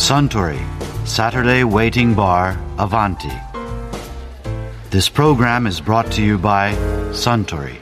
[0.00, 0.58] Suntory
[1.06, 3.30] Saturday Waiting Bar Avanti.
[4.88, 6.72] This program is brought to you by
[7.12, 7.76] Suntory.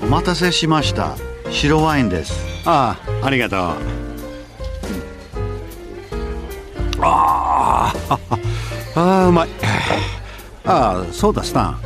[0.00, 1.16] お待たせしました。
[1.50, 2.32] 白ワインです。
[2.64, 3.58] ああありがとう
[7.00, 8.18] ああ
[8.94, 9.48] ああうまい
[10.64, 11.80] ああそうだスタン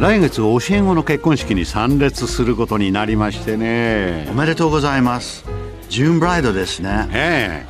[0.00, 5.53] 来月教え子の結婚式に参列することになりましてねおめでとうございます。
[5.94, 7.08] ジューンブライドですね。
[7.12, 7.64] え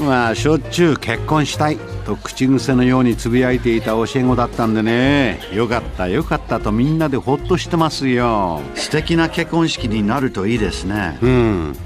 [0.00, 1.76] えまあしょっちゅう結婚したい
[2.06, 11.18] と口癖のようにつぶやいていた教え子だったんでねよかったよかったとみんなでほっとしてますよ素敵な結婚式になるといいですね。
[11.20, 11.76] うん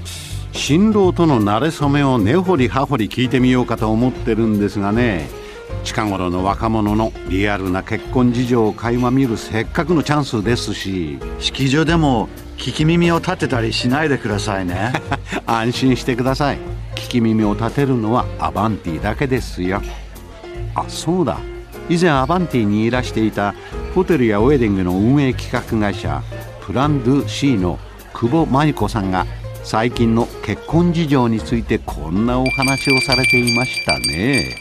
[0.53, 5.27] 新郎との馴れ初めを根掘り葉掘り聞いてみようかと思ってるんですがね
[5.83, 12.29] 近頃の若者のリアルな結婚事情を垣間見るせっかくのチャンスですし式場でも
[12.61, 14.93] 聞き耳を立てたりしないでくださいね。
[15.45, 16.57] 安心してください。
[16.95, 19.81] 聞き耳を立てるのはアバンティだけですよ。
[20.75, 21.39] あそうだ。
[21.89, 23.53] 以前アバンティにいらしていた
[23.93, 26.21] ホテルやウェディングの運営企画会社
[26.61, 27.79] プラン・ドゥ・シーの
[28.13, 29.25] 久保真由子さんが
[29.63, 34.55] 最近の結婚事情についてこんなお話をされていましたね。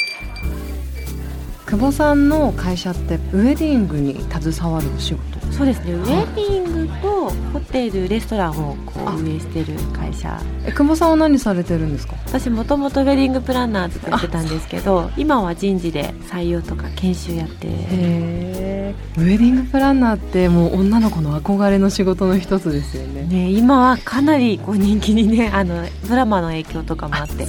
[1.67, 5.93] 久保さんの会社ってウェディングに携わるお仕事そうですね。
[5.93, 6.70] ウェディング
[7.03, 10.41] とホテルレストランをこあう運営してる会社。
[10.67, 12.15] え久保さんは何されてるんですか？
[12.27, 23.23] 私もともとウェディングプランナーずっとやってたんですけど今は人事で採用とか研修やってへえウェディングプランナーってもう女の子の憧れの仕事の一つですよね。
[23.25, 27.47] ね、今はかなりこう人気にねあのドラマの影響とかもあって。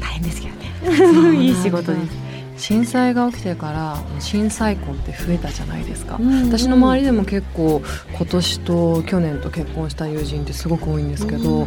[0.00, 0.54] 大変ですけど
[1.32, 1.38] ね。
[1.44, 2.27] いい仕事です
[2.58, 7.82] 震災が起きてから震災婚って増えたじゃないですか、うん私の周りでも結構
[8.16, 11.66] 今年と去年と結婚した友人ってすごく多いんですけど、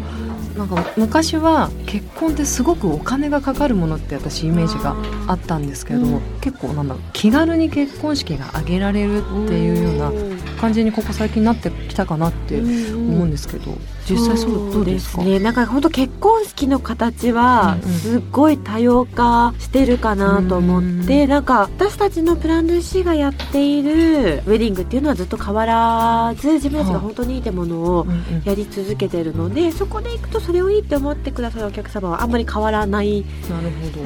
[0.57, 4.95] なんか昔は結婚ってすごくお金がかかるものって私イメージが
[5.27, 6.21] あったんですけど、うん。
[6.41, 13.77] 結構なんだろう気軽に結婚式が挙げられるっていうような感じにここ最近なってきたかなって思うんですけど、
[14.11, 15.23] 実際そうですか？
[15.23, 15.39] ね。
[15.39, 28.05] なんか本当結婚式の形はすっごい多様化してるかなと思って、うんなんか私たちのプランドゥシーがやっているウェディングっていうのはずっと変わらず自分たちが本当にいいってものを
[28.43, 33.23] やり続けてるのでそこで行くとそれをいいって思ってくださるお客様はあんまり変わらない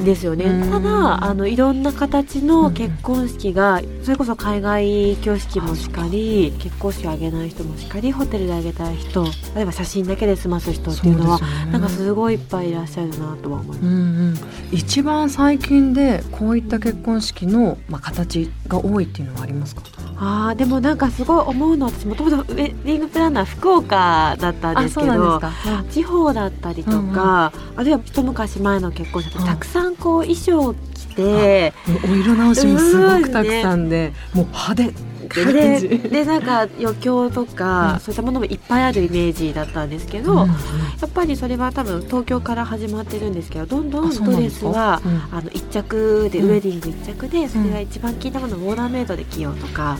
[0.04, 0.44] ですよね。
[0.46, 9.24] うんただあのいろんな形の結婚式がそれこそ海外挙式もしかり結婚式を挙げない人もしかりホテルで挙げたい人
[9.54, 11.46] 例えば写真だけで済ます人っていうのはね。
[11.72, 13.80] なんかすごいいっぱいいらっしゃるなとは思います。
[13.82, 13.94] うんう
[14.30, 14.34] ん、
[14.72, 19.82] 一番最近でこういった結婚式の、まあ、形が多いっていうのはありますか？
[20.18, 25.52] あーでもなんかすごい思うのは私もともとウェディングプランナー福岡だったんですけどか、
[25.90, 29.50] 地方だったりとか、あるいは一昔前の結婚式だとうん。
[29.50, 31.74] たくさんこう衣装を着て、
[32.10, 34.94] お色直しもすごくたくさんで、もう派手
[35.42, 35.88] っていう感じ。
[35.88, 38.00] ででなんか余興とか、うん。
[38.00, 40.48] そういったものもいっぱいあるイメージだったんですけど、うんうん
[40.96, 45.36] やっぱりそれは多分東京から始まってるんですけどどんどあんドレスはうん。
[45.36, 46.50] あの一着で、うん。
[46.50, 49.98] ウェディング一着でそれが一番効いたものをオーダーメイドで着ようとか。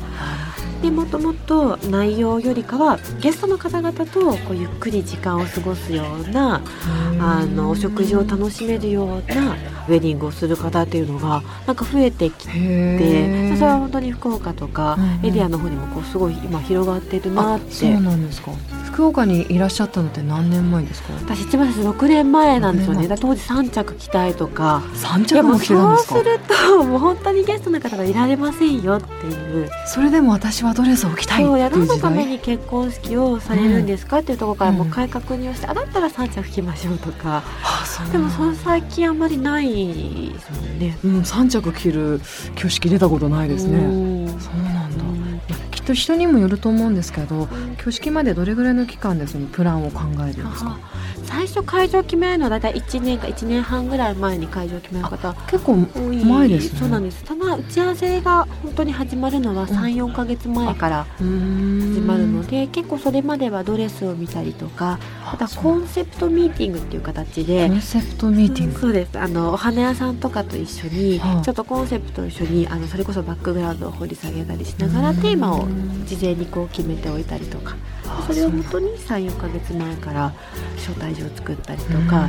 [0.83, 6.61] でもともと内容よりかはゲストの方々とこうゆっくり時間を過ごすような
[7.19, 9.57] あのお食事を楽しめるような
[9.89, 13.57] ウェディングをする方っていうのがなんか増えてきて。
[13.57, 18.51] それは本当に福岡とかエリアの方にもこうすごい今広がってるなって、あそうなんですか。
[18.85, 21.13] 福岡にいらっしゃったのって何年前ですか？
[21.15, 24.83] 私一番最初6年前なんですよ6年ね当時3着着たいとか。
[24.95, 26.15] 三いやもう着も着てたんですか？
[26.15, 26.39] そうする
[26.79, 29.71] ともう本当にゲストの方がいられませんよっていう。
[29.87, 37.43] それでも私はドレスを着たいっていう時何のため代に結婚式をされるんですかっていうところからもう改確認をして、あだったら3着着ましょうとか
[38.13, 40.99] でもその最近あんまりないですもんね。
[41.05, 42.21] うん、3着着る
[42.55, 43.79] 挙式出たことないですね。
[43.79, 43.83] う
[44.37, 44.41] ん。
[44.41, 45.05] そうなんだ。
[45.71, 50.79] きっと人にもよると思うんですけど挙式までどれぐらいの期間でそのプランを考えるんですか？
[51.25, 56.79] 最初会場決めるのはだいたい1年か1年半ぐらい前に会場決める方結構多い前ですね。
[56.81, 57.25] そうなんです。
[57.25, 68.81] ただ打ち合わせが本当に始まるのは34か月前から始始まるので結構それまではドレスを見たりとかあとはコンセプトミーティングっていう形でコンセプトミーティング。
[68.81, 69.19] そうです。
[69.19, 75.67] あのお花屋さんとかと一緒に、はいちょっとコンセプトを一緒にあのそれこそバックグラウンドを掘り下げたりしながらテーマを
[76.05, 77.77] 事前にこう決めておいたりとか。
[78.27, 80.33] それを本当に34か月前から
[80.77, 82.29] 招待状を作ったりとか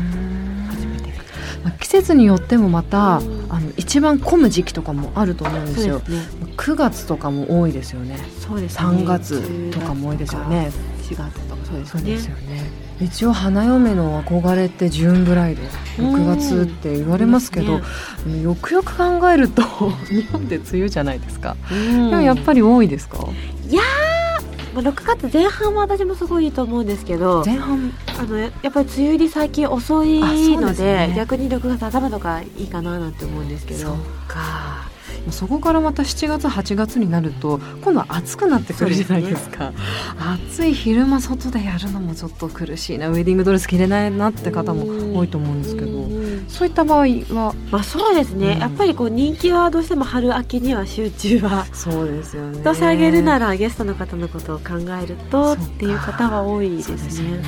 [0.70, 1.18] 始めていく。
[1.64, 6.02] まあ季節によってもまたうんあの一番混む時期とかもあると思うんですよ。
[6.06, 6.20] すね。
[6.58, 8.18] 9月とかも多いですよね。
[8.40, 8.86] そうですね。
[8.86, 10.72] 3月とかも多いですよね。
[11.04, 12.02] 4月とかそうですね。
[12.04, 12.88] ですよね。
[13.00, 15.62] 一応花嫁の憧れってジューンブライド。
[16.04, 17.80] 6月って言われますけど、
[18.26, 19.62] うんよくよく考えると
[20.10, 22.10] 日本って梅雨じゃないですか、うん。
[22.10, 23.20] でもやっぱり多いですか？
[24.78, 27.92] まあ6月前半は私もすごいいいと思うんですけど前半。
[28.20, 30.20] あのやっぱり梅雨入り最近遅い
[30.58, 31.14] のでね。
[31.18, 33.96] 逆に6月頭とかいいかななんて思うんですけど。
[34.28, 34.88] か。
[35.32, 39.74] そこからまた7月8月になると今度は暑くなってくるじゃないですか。
[40.46, 43.10] 暑い昼間外でやるのもちょっと苦しいな。
[43.10, 45.88] ウェディングドレス着れないなって方も多いと思うんですけど。
[45.88, 47.54] うんそういった場合は。
[47.72, 48.60] まあそうですね、うん。
[48.60, 52.62] やっぱりこう人気はどうしても春秋には集中はそうですよね。
[52.64, 57.44] どうせあげるならゲストの方のことを考えるとっていう方は多いですそうですよねね。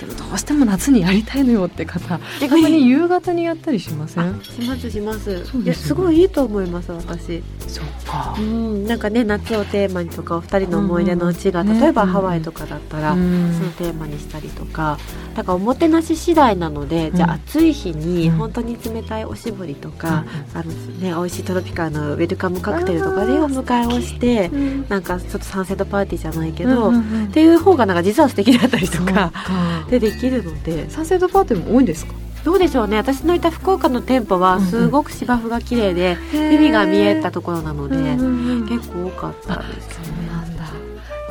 [0.00, 2.18] でもどうしても夏にやりたいのよって方た
[2.48, 4.24] まに夕方にやったりしません？
[4.24, 5.20] あしますします。
[5.20, 5.64] すよね。
[5.64, 7.42] いやすごいいいと思います私。
[7.66, 8.34] そっか。
[8.38, 14.98] うんなんかね夏をテーマにとかお二人の思い出のうちが、例えばねハワイとかだったら、うんそのテーマにしたりとか
[15.34, 17.16] だからおもてなし次第なので、うん。
[17.16, 18.36] じゃあ暑い日にうん。
[18.36, 24.88] 本当に冷たいおしぼりとか、あのね美味しいトロピカルのウェルカムカクテルとかでお迎えをしてうん。
[24.88, 27.32] なんかちょっとサンセットパーティーじゃないけど、うんうんっうん。
[27.32, 29.32] ていう方がなんか実は素敵だったりとかか。
[29.90, 30.88] でできるので。
[30.90, 32.14] サンセットパーティーも多いんですか？
[32.44, 32.96] どうでしょうね。
[32.96, 37.96] 私のいた福岡の店舗はすごく芝生が綺麗で、海が見えたところなので、
[38.72, 40.17] 結構多かったですそうなんだ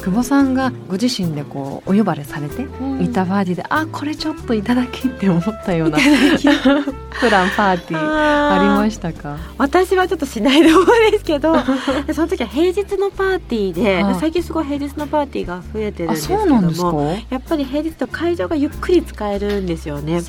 [0.07, 2.61] 久保さんがご自身でこうお呼ばれされて
[3.03, 9.37] いたパーティーで、あこれちょっといただきって思ったようなプランパーティーありましたか？
[9.57, 11.57] 私はちょっとしないと思うんですけど
[12.05, 20.21] で その時は平日のパーティーで、はい最近すごい平日のパーティーが増えてるんあですけどもやっぱり平日と会場がゆっくり使えるんですよね。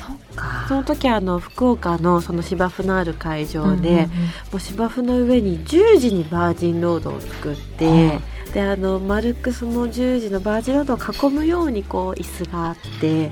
[0.67, 3.95] その時はあの福岡のその芝生のある会場で、うんうんうん。
[3.95, 4.07] も
[4.55, 8.19] う芝生の上に10時にバージンロードを作って、は
[8.53, 13.29] であの丸くその10時のバージンロードを囲むようにこう椅子があって。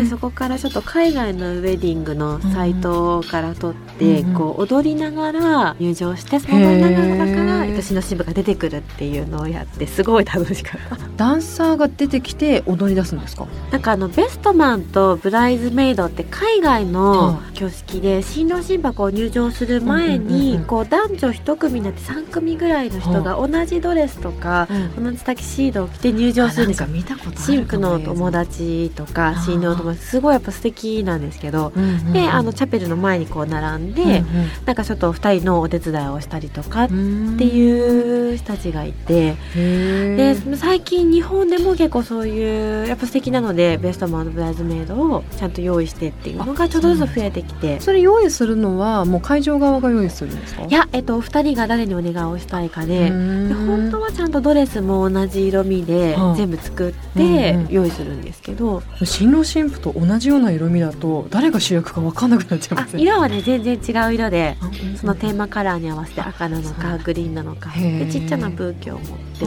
[0.00, 11.08] でそこからちょっと海外のウェディングのサイトから撮って、うんうんこう踊りながら入場してその踊りながらだから私の支部が出てくるっていうのをやってすごい楽しかった。
[11.16, 13.46] ダンサーが出てきて踊り出すんですか？
[13.70, 24.68] なんかあのベストマンとブライズメイドって海外のは挙式で新郎新婦を入場する前にこう男女一組になって3組ぐらいの人が同じドレスとか
[24.98, 26.88] 同じタキシードを着て入場するんですよ。
[26.88, 32.12] 見たことの友達とか新郎の友達すごいやっぱ素敵なんですけどうんうんうん。
[32.12, 34.26] であのチャペルの前にこう並んで、うん
[34.66, 47.80] なんかちょっと2人のお手伝いをしたりとかっうんていう人たちがいて、へでえ最近日本でも結構そういうやっぱ素敵なのでベストマンのブライズメイドをちゃんと用意してっていうのがちょっとずつ増えてきて。
[47.80, 50.62] それ用意するのはもう会場側が用意するんですか？
[50.64, 53.10] いや、えっと、お二人が誰にお願いをしたいかで、で
[53.54, 56.34] 本当ははちゃんとドレスも同じ色味ではあ。
[56.34, 69.46] 全部作ってん用意するんですけど、新郎新婦と同じような色味だと誰が主役か分かんなくなっちゃいあます色はね全然違う色であそのテーマカラーに合わせて赤なのかグリーンなのかでちっちゃなブーケを持って、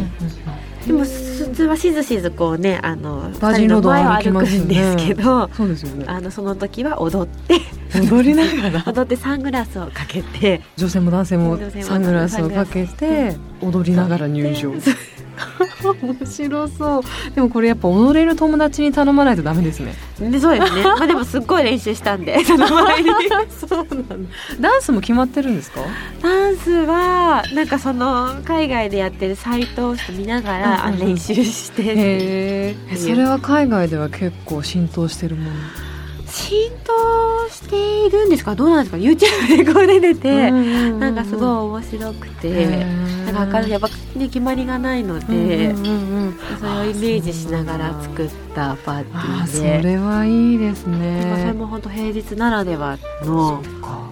[0.88, 6.06] でも普通はしずしずこうねあのバージンロードを二人の前を歩くんねですけど、そうですよね。
[6.08, 7.60] あのその時は踊って
[8.02, 8.84] 踊りながら。
[8.86, 10.62] 踊ってサングラスをかけて。
[10.78, 14.74] 女性も男性もサングラスをかけて踊りながら入場。
[16.02, 17.04] 面白そう。
[17.34, 19.96] でもこれやっぱ踊れる友達に頼まないとダメですね。
[20.20, 22.44] でそうですね、 まあ、でもすっごい練習したんで。
[22.46, 23.10] その前に
[23.50, 23.86] そうな
[24.60, 25.82] ダンスも決まってるんですか？
[26.22, 32.76] ダンスはなんかその海外でやってるサイトを見ながら、練習して。
[32.96, 35.56] それは海外では結構浸透してるもの
[36.36, 36.92] 浸透
[37.50, 38.56] しているんですか？
[38.56, 42.50] どうなんですか？YouTube でこう出てて、なんかすごい面白くて、
[43.34, 46.38] なんか明るいやっぱね決まりがないので、うんうんうんうん。
[46.60, 49.82] それをイメージしながら作ったパーティーで。
[49.90, 53.62] れはいいですなんかそれねも本当平日ならではの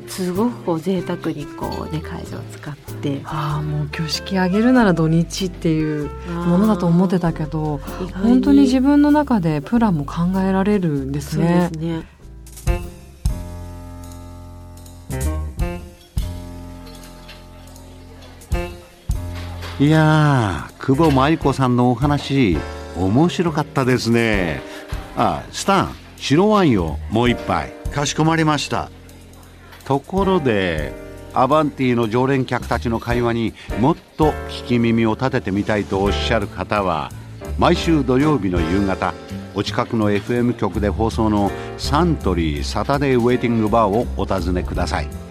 [0.07, 3.21] すごくこう贅沢にこうね会場を使って。
[3.25, 7.79] ああもう挙式あげるなら土日っていうものだと思ってたけど
[8.21, 12.03] 本当に自分の中でプランも考えられるんですそうでねすね
[19.81, 22.55] いやー久保舞子さんのお話
[22.95, 24.61] 面白かったですね。
[25.17, 27.71] あスタン白ワインをもう一杯。
[27.91, 28.91] かしこまりました。
[29.83, 30.93] ところで
[31.33, 37.11] アバンティの常連客たちの会話にもっと聞き耳を立ててみたいとおっしゃる方は
[37.57, 39.15] 毎週土曜日の夕方
[39.55, 45.30] お近くの FM 局で放送のサントリーサタデーウェイティングバーをお尋ねください